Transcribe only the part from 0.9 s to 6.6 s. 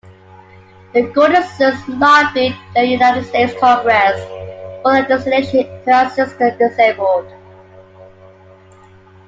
The Goldensons lobbied the United States Congress for legislation to assist the